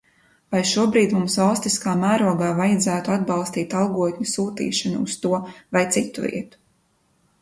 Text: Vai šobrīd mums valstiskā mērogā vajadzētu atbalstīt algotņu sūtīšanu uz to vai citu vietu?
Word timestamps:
Vai 0.53 0.59
šobrīd 0.69 1.11
mums 1.17 1.35
valstiskā 1.41 1.93
mērogā 2.05 2.49
vajadzētu 2.61 3.13
atbalstīt 3.17 3.77
algotņu 3.83 4.27
sūtīšanu 4.33 5.05
uz 5.09 5.19
to 5.27 5.45
vai 5.79 5.85
citu 5.99 6.25
vietu? 6.29 6.65